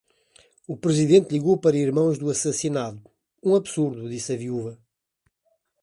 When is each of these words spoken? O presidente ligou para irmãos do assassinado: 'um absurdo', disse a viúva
O 0.73 0.75
presidente 0.83 1.29
ligou 1.35 1.55
para 1.59 1.77
irmãos 1.87 2.17
do 2.17 2.27
assassinado: 2.35 2.99
'um 3.43 3.53
absurdo', 3.55 4.09
disse 4.09 4.33
a 4.33 4.41
viúva 4.43 4.79